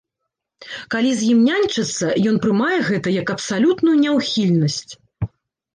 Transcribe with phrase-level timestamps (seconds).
[0.95, 4.85] Калі з ім няньчацца, ён прымае гэта як абсалютную няўхільнасць.